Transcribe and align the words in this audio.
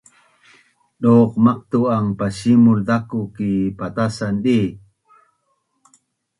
Duq 1.01 1.31
maqtu’an 1.45 2.05
pasimul 2.17 2.79
zaku 2.87 3.19
ki 3.35 3.49
patasan 3.77 4.35
ni? 4.43 4.59